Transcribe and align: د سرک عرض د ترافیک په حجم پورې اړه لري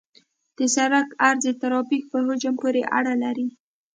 د 0.57 0.59
سرک 0.75 1.07
عرض 1.27 1.43
د 1.47 1.51
ترافیک 1.61 2.03
په 2.11 2.17
حجم 2.25 2.53
پورې 2.61 2.81
اړه 2.97 3.13
لري 3.23 3.47